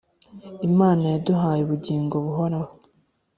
[0.69, 2.71] Imana yaduhaye ubugingo buhoraho,